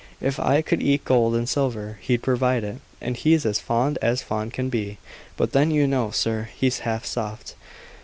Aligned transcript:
If 0.19 0.39
I 0.39 0.63
could 0.63 0.81
eat 0.81 1.05
gold 1.05 1.35
and 1.35 1.47
silver, 1.47 1.99
he'd 2.01 2.23
provide 2.23 2.63
it; 2.63 2.77
and 2.99 3.15
he's 3.15 3.45
as 3.45 3.59
fond 3.59 3.99
as 4.01 4.23
fond 4.23 4.51
can 4.51 4.67
be. 4.67 4.97
But 5.37 5.51
then 5.51 5.69
you 5.69 5.85
know, 5.85 6.09
sir, 6.09 6.49
he's 6.57 6.79
half 6.79 7.05
soft." 7.05 7.53